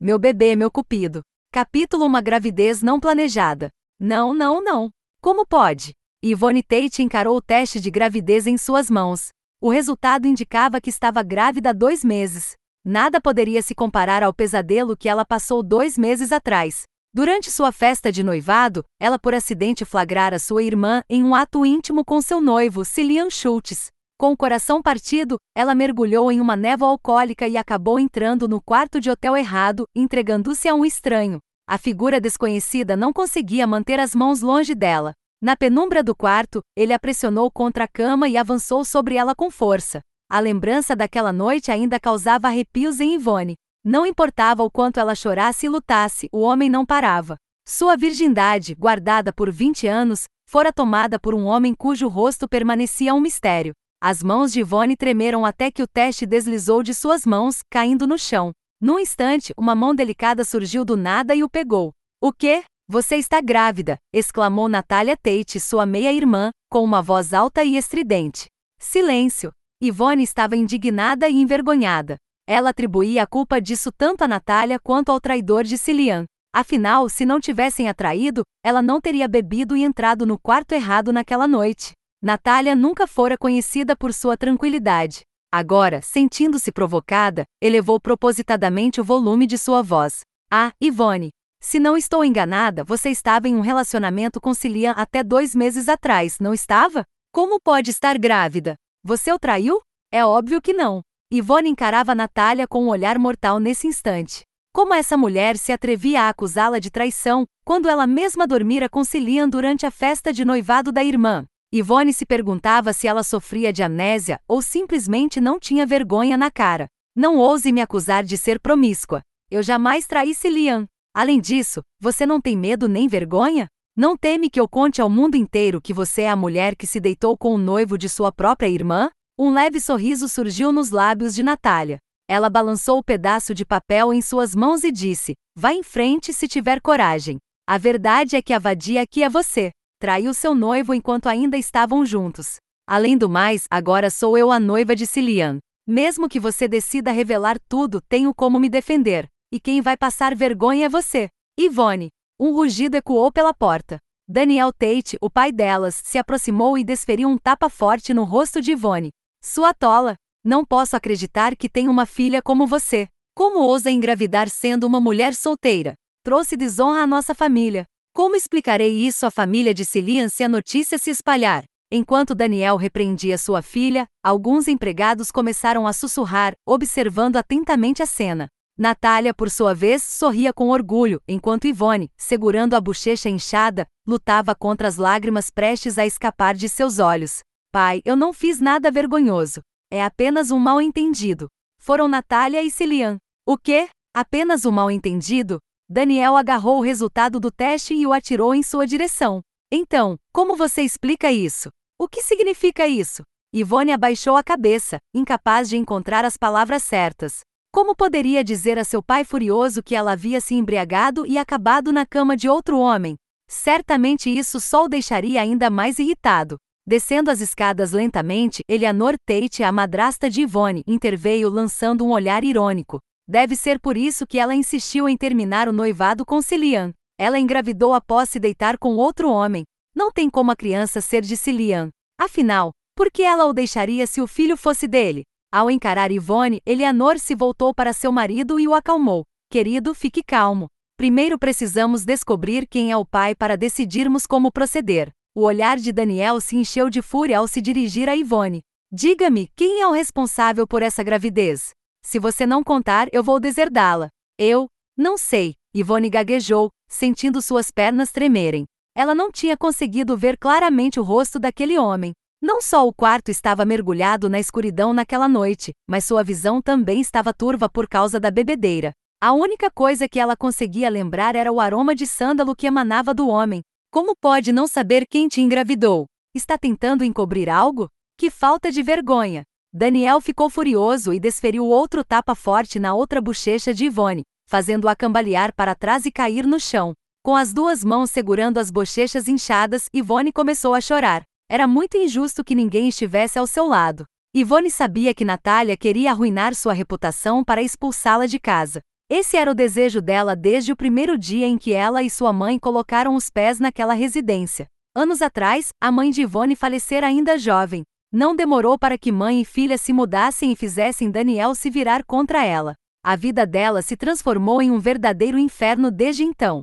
Meu 0.00 0.16
bebê, 0.16 0.54
meu 0.54 0.70
cupido. 0.70 1.22
Capítulo 1.52 2.04
Uma 2.06 2.20
gravidez 2.20 2.82
não 2.82 3.00
planejada. 3.00 3.68
Não, 3.98 4.32
não, 4.32 4.62
não. 4.62 4.90
Como 5.20 5.44
pode? 5.44 5.92
Ivone 6.22 6.62
Tate 6.62 7.02
encarou 7.02 7.36
o 7.36 7.42
teste 7.42 7.80
de 7.80 7.90
gravidez 7.90 8.46
em 8.46 8.56
suas 8.56 8.88
mãos. 8.88 9.30
O 9.60 9.68
resultado 9.68 10.28
indicava 10.28 10.80
que 10.80 10.88
estava 10.88 11.20
grávida 11.24 11.70
há 11.70 11.72
dois 11.72 12.04
meses. 12.04 12.52
Nada 12.84 13.20
poderia 13.20 13.60
se 13.60 13.74
comparar 13.74 14.22
ao 14.22 14.32
pesadelo 14.32 14.96
que 14.96 15.08
ela 15.08 15.24
passou 15.24 15.64
dois 15.64 15.98
meses 15.98 16.30
atrás. 16.30 16.84
Durante 17.12 17.50
sua 17.50 17.72
festa 17.72 18.12
de 18.12 18.22
noivado, 18.22 18.84
ela 19.00 19.18
por 19.18 19.34
acidente 19.34 19.84
flagrara 19.84 20.38
sua 20.38 20.62
irmã 20.62 21.02
em 21.10 21.24
um 21.24 21.34
ato 21.34 21.66
íntimo 21.66 22.04
com 22.04 22.22
seu 22.22 22.40
noivo, 22.40 22.84
Cillian 22.84 23.30
Schultz. 23.30 23.90
Com 24.18 24.32
o 24.32 24.36
coração 24.36 24.82
partido, 24.82 25.36
ela 25.56 25.76
mergulhou 25.76 26.32
em 26.32 26.40
uma 26.40 26.56
névoa 26.56 26.88
alcoólica 26.88 27.46
e 27.46 27.56
acabou 27.56 28.00
entrando 28.00 28.48
no 28.48 28.60
quarto 28.60 29.00
de 29.00 29.08
hotel 29.08 29.36
errado, 29.36 29.86
entregando-se 29.94 30.68
a 30.68 30.74
um 30.74 30.84
estranho. 30.84 31.38
A 31.68 31.78
figura 31.78 32.20
desconhecida 32.20 32.96
não 32.96 33.12
conseguia 33.12 33.64
manter 33.64 34.00
as 34.00 34.16
mãos 34.16 34.40
longe 34.40 34.74
dela. 34.74 35.12
Na 35.40 35.56
penumbra 35.56 36.02
do 36.02 36.16
quarto, 36.16 36.60
ele 36.76 36.92
a 36.92 36.98
pressionou 36.98 37.48
contra 37.48 37.84
a 37.84 37.88
cama 37.88 38.28
e 38.28 38.36
avançou 38.36 38.84
sobre 38.84 39.14
ela 39.14 39.36
com 39.36 39.52
força. 39.52 40.02
A 40.28 40.40
lembrança 40.40 40.96
daquela 40.96 41.32
noite 41.32 41.70
ainda 41.70 42.00
causava 42.00 42.48
arrepios 42.48 42.98
em 42.98 43.14
Ivone. 43.14 43.54
Não 43.84 44.04
importava 44.04 44.64
o 44.64 44.70
quanto 44.70 44.98
ela 44.98 45.14
chorasse 45.14 45.66
e 45.66 45.68
lutasse, 45.68 46.28
o 46.32 46.40
homem 46.40 46.68
não 46.68 46.84
parava. 46.84 47.36
Sua 47.64 47.96
virgindade, 47.96 48.74
guardada 48.74 49.32
por 49.32 49.48
20 49.48 49.86
anos, 49.86 50.24
fora 50.44 50.72
tomada 50.72 51.20
por 51.20 51.36
um 51.36 51.44
homem 51.44 51.72
cujo 51.72 52.08
rosto 52.08 52.48
permanecia 52.48 53.14
um 53.14 53.20
mistério. 53.20 53.72
As 54.00 54.22
mãos 54.22 54.52
de 54.52 54.60
Ivone 54.60 54.96
tremeram 54.96 55.44
até 55.44 55.72
que 55.72 55.82
o 55.82 55.86
teste 55.86 56.24
deslizou 56.24 56.84
de 56.84 56.94
suas 56.94 57.26
mãos, 57.26 57.62
caindo 57.68 58.06
no 58.06 58.16
chão. 58.16 58.52
Num 58.80 58.96
instante, 58.96 59.52
uma 59.56 59.74
mão 59.74 59.92
delicada 59.92 60.44
surgiu 60.44 60.84
do 60.84 60.96
nada 60.96 61.34
e 61.34 61.42
o 61.42 61.48
pegou. 61.48 61.92
O 62.22 62.32
quê? 62.32 62.62
Você 62.86 63.16
está 63.16 63.40
grávida! 63.40 63.98
exclamou 64.12 64.68
Natália 64.68 65.16
Tate, 65.16 65.58
sua 65.58 65.84
meia-irmã, 65.84 66.50
com 66.70 66.84
uma 66.84 67.02
voz 67.02 67.34
alta 67.34 67.64
e 67.64 67.76
estridente. 67.76 68.46
Silêncio! 68.78 69.52
Ivone 69.82 70.22
estava 70.22 70.56
indignada 70.56 71.28
e 71.28 71.34
envergonhada. 71.34 72.16
Ela 72.46 72.70
atribuía 72.70 73.24
a 73.24 73.26
culpa 73.26 73.60
disso 73.60 73.90
tanto 73.90 74.22
a 74.22 74.28
Natália 74.28 74.78
quanto 74.78 75.10
ao 75.10 75.20
traidor 75.20 75.64
de 75.64 75.76
Cilian. 75.76 76.24
Afinal, 76.54 77.08
se 77.08 77.26
não 77.26 77.40
tivessem 77.40 77.88
atraído, 77.88 78.42
ela 78.64 78.80
não 78.80 79.00
teria 79.00 79.26
bebido 79.26 79.76
e 79.76 79.82
entrado 79.82 80.24
no 80.24 80.38
quarto 80.38 80.72
errado 80.72 81.12
naquela 81.12 81.48
noite. 81.48 81.97
Natália 82.20 82.74
nunca 82.74 83.06
fora 83.06 83.38
conhecida 83.38 83.94
por 83.94 84.12
sua 84.12 84.36
tranquilidade. 84.36 85.20
Agora, 85.52 86.02
sentindo-se 86.02 86.72
provocada, 86.72 87.44
elevou 87.62 88.00
propositadamente 88.00 89.00
o 89.00 89.04
volume 89.04 89.46
de 89.46 89.56
sua 89.56 89.82
voz. 89.82 90.22
Ah, 90.50 90.72
Ivone! 90.80 91.30
Se 91.60 91.78
não 91.78 91.96
estou 91.96 92.24
enganada, 92.24 92.82
você 92.82 93.10
estava 93.10 93.46
em 93.46 93.54
um 93.54 93.60
relacionamento 93.60 94.40
com 94.40 94.52
Cilian 94.52 94.92
até 94.92 95.22
dois 95.22 95.54
meses 95.54 95.88
atrás, 95.88 96.40
não 96.40 96.52
estava? 96.52 97.04
Como 97.32 97.60
pode 97.60 97.92
estar 97.92 98.18
grávida? 98.18 98.74
Você 99.04 99.32
o 99.32 99.38
traiu? 99.38 99.80
É 100.10 100.24
óbvio 100.24 100.60
que 100.60 100.72
não. 100.72 101.02
Ivone 101.30 101.70
encarava 101.70 102.16
Natália 102.16 102.66
com 102.66 102.84
um 102.84 102.88
olhar 102.88 103.16
mortal 103.16 103.60
nesse 103.60 103.86
instante. 103.86 104.42
Como 104.72 104.92
essa 104.92 105.16
mulher 105.16 105.56
se 105.56 105.70
atrevia 105.70 106.22
a 106.22 106.28
acusá-la 106.30 106.80
de 106.80 106.90
traição, 106.90 107.46
quando 107.64 107.88
ela 107.88 108.08
mesma 108.08 108.44
dormira 108.44 108.88
com 108.88 109.04
Cilian 109.04 109.48
durante 109.48 109.86
a 109.86 109.90
festa 109.90 110.32
de 110.32 110.44
noivado 110.44 110.90
da 110.90 111.04
irmã? 111.04 111.46
Ivone 111.70 112.14
se 112.14 112.24
perguntava 112.24 112.94
se 112.94 113.06
ela 113.06 113.22
sofria 113.22 113.70
de 113.70 113.82
amnésia 113.82 114.40
ou 114.48 114.62
simplesmente 114.62 115.38
não 115.38 115.60
tinha 115.60 115.84
vergonha 115.84 116.34
na 116.34 116.50
cara. 116.50 116.88
Não 117.14 117.36
ouse 117.36 117.70
me 117.70 117.82
acusar 117.82 118.24
de 118.24 118.38
ser 118.38 118.58
promíscua. 118.58 119.22
Eu 119.50 119.62
jamais 119.62 120.06
traí 120.06 120.34
Cilian. 120.34 120.86
Além 121.12 121.38
disso, 121.38 121.82
você 122.00 122.24
não 122.24 122.40
tem 122.40 122.56
medo 122.56 122.88
nem 122.88 123.06
vergonha? 123.06 123.68
Não 123.94 124.16
teme 124.16 124.48
que 124.48 124.58
eu 124.58 124.66
conte 124.66 125.02
ao 125.02 125.10
mundo 125.10 125.34
inteiro 125.34 125.78
que 125.78 125.92
você 125.92 126.22
é 126.22 126.30
a 126.30 126.36
mulher 126.36 126.74
que 126.74 126.86
se 126.86 127.00
deitou 127.00 127.36
com 127.36 127.54
o 127.54 127.58
noivo 127.58 127.98
de 127.98 128.08
sua 128.08 128.32
própria 128.32 128.68
irmã? 128.68 129.10
Um 129.38 129.50
leve 129.50 129.78
sorriso 129.78 130.26
surgiu 130.26 130.72
nos 130.72 130.90
lábios 130.90 131.34
de 131.34 131.42
Natália. 131.42 131.98
Ela 132.26 132.48
balançou 132.48 132.98
o 132.98 133.04
pedaço 133.04 133.54
de 133.54 133.66
papel 133.66 134.14
em 134.14 134.22
suas 134.22 134.54
mãos 134.54 134.84
e 134.84 134.90
disse: 134.90 135.34
Vá 135.54 135.74
em 135.74 135.82
frente 135.82 136.32
se 136.32 136.48
tiver 136.48 136.80
coragem. 136.80 137.36
A 137.66 137.76
verdade 137.76 138.36
é 138.36 138.40
que 138.40 138.54
a 138.54 138.58
vadia 138.58 139.02
aqui 139.02 139.22
é 139.22 139.28
você. 139.28 139.70
Traiu 140.00 140.32
seu 140.32 140.54
noivo 140.54 140.94
enquanto 140.94 141.28
ainda 141.28 141.56
estavam 141.56 142.06
juntos. 142.06 142.58
Além 142.86 143.18
do 143.18 143.28
mais, 143.28 143.66
agora 143.68 144.10
sou 144.10 144.38
eu 144.38 144.52
a 144.52 144.60
noiva 144.60 144.94
de 144.94 145.04
Cilian. 145.04 145.58
Mesmo 145.84 146.28
que 146.28 146.38
você 146.38 146.68
decida 146.68 147.10
revelar 147.10 147.58
tudo, 147.68 148.00
tenho 148.02 148.32
como 148.32 148.60
me 148.60 148.68
defender. 148.68 149.28
E 149.50 149.58
quem 149.58 149.80
vai 149.80 149.96
passar 149.96 150.36
vergonha 150.36 150.86
é 150.86 150.88
você. 150.88 151.28
Ivone. 151.58 152.10
Um 152.38 152.52
rugido 152.52 152.96
ecoou 152.96 153.32
pela 153.32 153.52
porta. 153.52 153.98
Daniel 154.28 154.72
Tate, 154.72 155.18
o 155.20 155.28
pai 155.28 155.50
delas, 155.50 156.00
se 156.04 156.16
aproximou 156.16 156.78
e 156.78 156.84
desferiu 156.84 157.28
um 157.28 157.36
tapa 157.36 157.68
forte 157.68 158.14
no 158.14 158.22
rosto 158.22 158.60
de 158.60 158.72
Ivone. 158.72 159.10
Sua 159.42 159.74
tola! 159.74 160.14
Não 160.44 160.64
posso 160.64 160.94
acreditar 160.94 161.56
que 161.56 161.68
tem 161.68 161.88
uma 161.88 162.06
filha 162.06 162.40
como 162.40 162.68
você. 162.68 163.08
Como 163.34 163.58
ousa 163.58 163.90
engravidar 163.90 164.48
sendo 164.48 164.86
uma 164.86 165.00
mulher 165.00 165.34
solteira? 165.34 165.94
Trouxe 166.22 166.56
desonra 166.56 167.02
à 167.02 167.06
nossa 167.06 167.34
família. 167.34 167.84
Como 168.18 168.34
explicarei 168.34 169.06
isso 169.06 169.26
à 169.26 169.30
família 169.30 169.72
de 169.72 169.84
Cilian 169.84 170.28
se 170.28 170.42
a 170.42 170.48
notícia 170.48 170.98
se 170.98 171.08
espalhar? 171.08 171.62
Enquanto 171.88 172.34
Daniel 172.34 172.74
repreendia 172.74 173.38
sua 173.38 173.62
filha, 173.62 174.08
alguns 174.24 174.66
empregados 174.66 175.30
começaram 175.30 175.86
a 175.86 175.92
sussurrar, 175.92 176.52
observando 176.66 177.36
atentamente 177.36 178.02
a 178.02 178.06
cena. 178.06 178.48
Natália, 178.76 179.32
por 179.32 179.48
sua 179.48 179.72
vez, 179.72 180.02
sorria 180.02 180.52
com 180.52 180.70
orgulho, 180.70 181.22
enquanto 181.28 181.68
Ivone, 181.68 182.10
segurando 182.16 182.74
a 182.74 182.80
bochecha 182.80 183.28
inchada, 183.28 183.86
lutava 184.04 184.52
contra 184.52 184.88
as 184.88 184.96
lágrimas 184.96 185.48
prestes 185.48 185.96
a 185.96 186.04
escapar 186.04 186.56
de 186.56 186.68
seus 186.68 186.98
olhos. 186.98 187.42
Pai, 187.70 188.02
eu 188.04 188.16
não 188.16 188.32
fiz 188.32 188.58
nada 188.58 188.90
vergonhoso. 188.90 189.60
É 189.92 190.02
apenas 190.02 190.50
um 190.50 190.58
mal-entendido. 190.58 191.46
Foram 191.78 192.08
Natália 192.08 192.64
e 192.64 192.70
Cilian. 192.72 193.18
O 193.46 193.56
quê? 193.56 193.88
Apenas 194.12 194.64
um 194.64 194.72
mal-entendido? 194.72 195.60
Daniel 195.90 196.36
agarrou 196.36 196.78
o 196.78 196.82
resultado 196.82 197.40
do 197.40 197.50
teste 197.50 197.94
e 197.94 198.06
o 198.06 198.12
atirou 198.12 198.54
em 198.54 198.62
sua 198.62 198.86
direção. 198.86 199.40
Então, 199.72 200.18
como 200.30 200.54
você 200.54 200.82
explica 200.82 201.32
isso? 201.32 201.70
O 201.98 202.06
que 202.06 202.22
significa 202.22 202.86
isso? 202.86 203.22
Ivone 203.54 203.90
abaixou 203.90 204.36
a 204.36 204.42
cabeça, 204.42 204.98
incapaz 205.14 205.66
de 205.66 205.78
encontrar 205.78 206.26
as 206.26 206.36
palavras 206.36 206.82
certas. 206.82 207.40
Como 207.72 207.96
poderia 207.96 208.44
dizer 208.44 208.78
a 208.78 208.84
seu 208.84 209.02
pai 209.02 209.24
furioso 209.24 209.82
que 209.82 209.94
ela 209.94 210.12
havia 210.12 210.42
se 210.42 210.54
embriagado 210.54 211.26
e 211.26 211.38
acabado 211.38 211.90
na 211.90 212.04
cama 212.04 212.36
de 212.36 212.50
outro 212.50 212.78
homem? 212.78 213.16
Certamente 213.48 214.28
isso 214.28 214.60
só 214.60 214.84
o 214.84 214.88
deixaria 214.88 215.40
ainda 215.40 215.70
mais 215.70 215.98
irritado. 215.98 216.58
Descendo 216.86 217.30
as 217.30 217.40
escadas 217.40 217.92
lentamente, 217.92 218.62
Eleanor 218.68 219.16
Tate, 219.24 219.62
a 219.62 219.72
madrasta 219.72 220.28
de 220.28 220.42
Yvonne, 220.42 220.82
interveio 220.86 221.48
lançando 221.48 222.04
um 222.04 222.10
olhar 222.10 222.44
irônico. 222.44 222.98
Deve 223.28 223.54
ser 223.54 223.78
por 223.78 223.94
isso 223.94 224.26
que 224.26 224.38
ela 224.38 224.54
insistiu 224.54 225.06
em 225.06 225.14
terminar 225.14 225.68
o 225.68 225.72
noivado 225.72 226.24
com 226.24 226.40
Cilian. 226.40 226.94
Ela 227.18 227.38
engravidou 227.38 227.92
após 227.92 228.30
se 228.30 228.40
deitar 228.40 228.78
com 228.78 228.96
outro 228.96 229.30
homem. 229.30 229.64
Não 229.94 230.10
tem 230.10 230.30
como 230.30 230.50
a 230.50 230.56
criança 230.56 231.02
ser 231.02 231.20
de 231.20 231.36
Cilian. 231.36 231.90
Afinal, 232.18 232.72
por 232.96 233.10
que 233.10 233.22
ela 233.22 233.44
o 233.44 233.52
deixaria 233.52 234.06
se 234.06 234.22
o 234.22 234.26
filho 234.26 234.56
fosse 234.56 234.88
dele? 234.88 235.24
Ao 235.52 235.70
encarar 235.70 236.10
Ivone, 236.10 236.62
Eleanor 236.64 237.18
se 237.18 237.34
voltou 237.34 237.74
para 237.74 237.92
seu 237.92 238.10
marido 238.10 238.58
e 238.58 238.66
o 238.66 238.74
acalmou. 238.74 239.24
Querido, 239.50 239.94
fique 239.94 240.22
calmo. 240.22 240.68
Primeiro 240.96 241.38
precisamos 241.38 242.06
descobrir 242.06 242.66
quem 242.66 242.90
é 242.90 242.96
o 242.96 243.04
pai 243.04 243.34
para 243.34 243.58
decidirmos 243.58 244.26
como 244.26 244.50
proceder. 244.50 245.10
O 245.34 245.42
olhar 245.42 245.76
de 245.76 245.92
Daniel 245.92 246.40
se 246.40 246.56
encheu 246.56 246.88
de 246.88 247.02
fúria 247.02 247.38
ao 247.38 247.46
se 247.46 247.60
dirigir 247.60 248.08
a 248.08 248.16
Ivone. 248.16 248.62
Diga-me, 248.90 249.50
quem 249.54 249.82
é 249.82 249.86
o 249.86 249.92
responsável 249.92 250.66
por 250.66 250.82
essa 250.82 251.02
gravidez? 251.02 251.77
Se 252.10 252.18
você 252.18 252.46
não 252.46 252.64
contar, 252.64 253.06
eu 253.12 253.22
vou 253.22 253.38
deserdá-la. 253.38 254.08
Eu? 254.38 254.70
Não 254.96 255.18
sei. 255.18 255.56
Ivone 255.74 256.08
gaguejou, 256.08 256.70
sentindo 256.88 257.42
suas 257.42 257.70
pernas 257.70 258.10
tremerem. 258.10 258.64
Ela 258.96 259.14
não 259.14 259.30
tinha 259.30 259.58
conseguido 259.58 260.16
ver 260.16 260.38
claramente 260.38 260.98
o 260.98 261.02
rosto 261.02 261.38
daquele 261.38 261.78
homem. 261.78 262.14
Não 262.40 262.62
só 262.62 262.88
o 262.88 262.94
quarto 262.94 263.30
estava 263.30 263.66
mergulhado 263.66 264.30
na 264.30 264.40
escuridão 264.40 264.94
naquela 264.94 265.28
noite, 265.28 265.74
mas 265.86 266.06
sua 266.06 266.24
visão 266.24 266.62
também 266.62 266.98
estava 266.98 267.34
turva 267.34 267.68
por 267.68 267.86
causa 267.86 268.18
da 268.18 268.30
bebedeira. 268.30 268.92
A 269.20 269.34
única 269.34 269.70
coisa 269.70 270.08
que 270.08 270.18
ela 270.18 270.34
conseguia 270.34 270.88
lembrar 270.88 271.36
era 271.36 271.52
o 271.52 271.60
aroma 271.60 271.94
de 271.94 272.06
sândalo 272.06 272.56
que 272.56 272.66
emanava 272.66 273.12
do 273.12 273.28
homem. 273.28 273.60
Como 273.90 274.16
pode 274.16 274.50
não 274.50 274.66
saber 274.66 275.06
quem 275.06 275.28
te 275.28 275.42
engravidou? 275.42 276.06
Está 276.34 276.56
tentando 276.56 277.04
encobrir 277.04 277.50
algo? 277.50 277.86
Que 278.16 278.30
falta 278.30 278.72
de 278.72 278.82
vergonha! 278.82 279.44
Daniel 279.72 280.18
ficou 280.18 280.48
furioso 280.48 281.12
e 281.12 281.20
desferiu 281.20 281.66
outro 281.66 282.02
tapa 282.02 282.34
forte 282.34 282.78
na 282.78 282.94
outra 282.94 283.20
bochecha 283.20 283.74
de 283.74 283.84
Ivone, 283.84 284.22
fazendo-a 284.48 284.96
cambalear 284.96 285.54
para 285.54 285.74
trás 285.74 286.06
e 286.06 286.10
cair 286.10 286.46
no 286.46 286.58
chão. 286.58 286.94
Com 287.22 287.36
as 287.36 287.52
duas 287.52 287.84
mãos 287.84 288.10
segurando 288.10 288.56
as 288.56 288.70
bochechas 288.70 289.28
inchadas, 289.28 289.86
Ivone 289.92 290.32
começou 290.32 290.74
a 290.74 290.80
chorar. 290.80 291.22
Era 291.50 291.66
muito 291.66 291.98
injusto 291.98 292.42
que 292.42 292.54
ninguém 292.54 292.88
estivesse 292.88 293.38
ao 293.38 293.46
seu 293.46 293.66
lado. 293.66 294.06
Ivone 294.34 294.70
sabia 294.70 295.12
que 295.12 295.24
Natália 295.24 295.76
queria 295.76 296.12
arruinar 296.12 296.54
sua 296.54 296.72
reputação 296.72 297.44
para 297.44 297.62
expulsá-la 297.62 298.24
de 298.24 298.38
casa. 298.38 298.80
Esse 299.10 299.36
era 299.36 299.50
o 299.50 299.54
desejo 299.54 300.00
dela 300.00 300.34
desde 300.34 300.72
o 300.72 300.76
primeiro 300.76 301.18
dia 301.18 301.46
em 301.46 301.58
que 301.58 301.74
ela 301.74 302.02
e 302.02 302.08
sua 302.08 302.32
mãe 302.32 302.58
colocaram 302.58 303.14
os 303.14 303.28
pés 303.28 303.60
naquela 303.60 303.92
residência. 303.92 304.66
Anos 304.94 305.20
atrás, 305.20 305.68
a 305.78 305.92
mãe 305.92 306.10
de 306.10 306.22
Ivone 306.22 306.56
falecera 306.56 307.06
ainda 307.06 307.38
jovem. 307.38 307.84
Não 308.10 308.34
demorou 308.34 308.78
para 308.78 308.96
que 308.96 309.12
mãe 309.12 309.42
e 309.42 309.44
filha 309.44 309.76
se 309.76 309.92
mudassem 309.92 310.50
e 310.50 310.56
fizessem 310.56 311.10
Daniel 311.10 311.54
se 311.54 311.68
virar 311.68 312.02
contra 312.02 312.42
ela. 312.42 312.74
A 313.04 313.14
vida 313.14 313.46
dela 313.46 313.82
se 313.82 313.98
transformou 313.98 314.62
em 314.62 314.70
um 314.70 314.78
verdadeiro 314.78 315.38
inferno 315.38 315.90
desde 315.90 316.24
então. 316.24 316.62